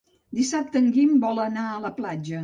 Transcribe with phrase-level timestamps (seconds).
[0.37, 2.39] Dissabte en Guim vol anar a la platja.